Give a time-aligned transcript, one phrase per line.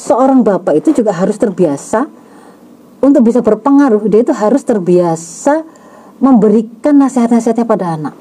[0.00, 2.08] seorang bapak itu juga harus terbiasa
[3.04, 5.60] untuk bisa berpengaruh dia itu harus terbiasa
[6.20, 8.14] memberikan nasihat-nasihatnya pada anak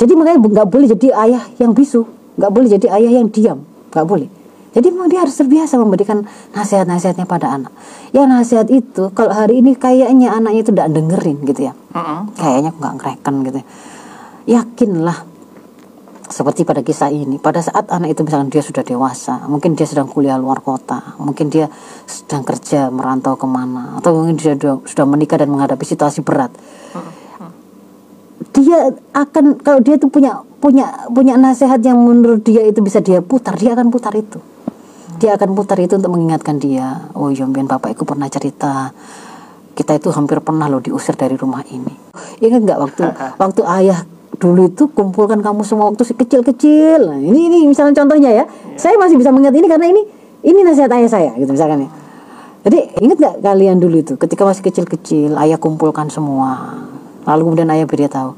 [0.00, 2.08] jadi makanya nggak boleh jadi ayah yang bisu
[2.40, 3.60] nggak boleh jadi ayah yang diam
[3.92, 4.28] nggak boleh
[4.70, 6.22] jadi memang dia harus terbiasa memberikan
[6.54, 7.74] nasihat-nasihatnya pada anak.
[8.14, 11.74] Ya nasihat itu kalau hari ini kayaknya anaknya itu tidak dengerin gitu ya.
[11.90, 12.30] Mm-mm.
[12.38, 13.58] Kayaknya nggak ngereken gitu.
[13.58, 13.66] ya.
[14.46, 15.18] Yakinlah
[16.30, 20.06] seperti pada kisah ini, pada saat anak itu misalkan dia sudah dewasa, mungkin dia sedang
[20.06, 21.66] kuliah luar kota, mungkin dia
[22.06, 26.54] sedang kerja merantau ke mana, atau mungkin dia sudah, menikah dan menghadapi situasi berat,
[28.54, 33.18] dia akan kalau dia itu punya punya punya nasihat yang menurut dia itu bisa dia
[33.18, 34.38] putar, dia akan putar itu.
[35.20, 37.12] Dia akan putar itu untuk mengingatkan dia.
[37.12, 38.94] Oh, Yombian bapak itu pernah cerita
[39.76, 41.92] kita itu hampir pernah loh diusir dari rumah ini.
[42.40, 43.02] Ingat nggak waktu
[43.42, 44.00] waktu ayah
[44.40, 47.12] dulu itu kumpulkan kamu semua waktu kecil-kecil.
[47.12, 48.44] Nah, ini ini misalnya contohnya ya.
[48.80, 50.02] Saya masih bisa mengingat ini karena ini
[50.40, 51.90] ini nasihat ayah saya gitu misalkan ya.
[52.64, 56.80] Jadi ingat nggak kalian dulu itu ketika masih kecil-kecil ayah kumpulkan semua.
[57.28, 58.32] Lalu kemudian ayah beritahu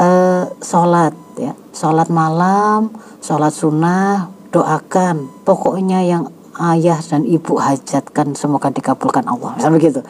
[0.00, 6.30] eh sholat ya sholat malam sholat sunnah doakan pokoknya yang
[6.60, 9.56] ayah dan ibu hajatkan semoga dikabulkan Allah.
[9.56, 10.00] Misalnya begitu.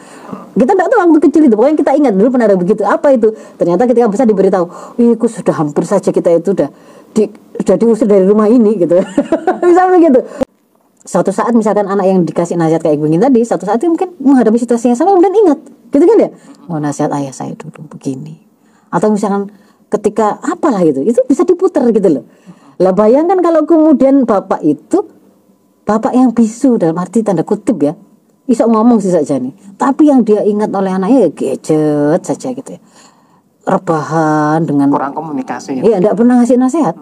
[0.51, 3.31] Kita tidak tahu waktu kecil itu pokoknya kita ingat dulu pernah ada begitu apa itu?
[3.55, 4.65] Ternyata ketika besar diberitahu
[4.99, 6.69] Iku sudah hampir saja kita itu udah
[7.15, 7.31] di,
[7.63, 8.99] sudah diusir dari rumah ini gitu.
[9.67, 10.19] Misalnya begitu.
[11.01, 14.93] Suatu saat misalkan anak yang dikasih nasihat kayak begini tadi suatu saat mungkin menghadapi situasi
[14.93, 15.59] yang sama kemudian ingat.
[15.91, 16.29] Gitu kan ya
[16.69, 18.37] oh nasihat ayah saya dulu begini.
[18.93, 19.49] Atau misalkan
[19.89, 22.25] ketika apalah gitu itu bisa diputar gitu loh.
[22.77, 25.20] Lah bayangkan kalau kemudian bapak itu
[25.91, 27.93] bapak yang bisu dalam arti tanda kutip ya
[28.47, 32.79] bisa ngomong sih saja nih tapi yang dia ingat oleh anaknya ya gadget saja gitu
[32.79, 32.81] ya
[33.65, 35.81] rebahan dengan kurang komunikasi ya.
[35.85, 36.95] Iya, tidak pernah ngasih nasihat.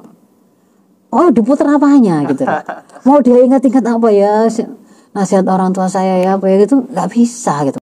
[1.09, 2.43] Oh, diputar apanya gitu.
[3.07, 4.67] Mau dia ingat-ingat apa ya si-
[5.15, 7.78] nasihat orang tua saya ya apa ya gitu nggak bisa gitu.